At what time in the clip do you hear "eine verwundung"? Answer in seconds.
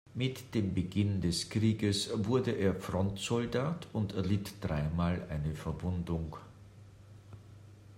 5.29-6.37